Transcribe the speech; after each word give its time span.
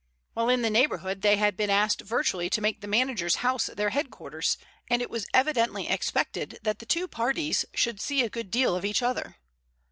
While 0.33 0.49
in 0.49 0.63
the 0.63 0.71
neighborhood 0.71 1.21
they 1.21 1.37
had 1.37 1.55
been 1.55 1.69
asked 1.69 2.01
virtually 2.01 2.49
to 2.49 2.59
make 2.59 2.81
the 2.81 2.87
manager's 2.87 3.35
house 3.45 3.67
their 3.67 3.91
headquarters, 3.91 4.57
and 4.89 4.99
it 4.99 5.11
was 5.11 5.27
evidently 5.31 5.87
expected 5.87 6.57
that 6.63 6.79
the 6.79 6.87
two 6.87 7.07
parties 7.07 7.65
should 7.75 8.01
see 8.01 8.23
a 8.23 8.27
good 8.31 8.49
deal 8.49 8.75
of 8.75 8.83
each 8.83 9.03
other. 9.03 9.35